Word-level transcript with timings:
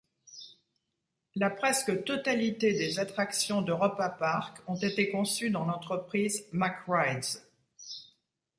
La 1.35 1.51
presque 1.51 2.03
totalité 2.05 2.73
des 2.73 2.97
attractions 2.97 3.61
d'Europa 3.61 4.09
Park 4.09 4.57
ont 4.67 4.75
été 4.75 5.11
conçues 5.11 5.51
dans 5.51 5.65
l'entreprise 5.65 6.43
Mack 6.51 6.85
Rides. 6.87 7.43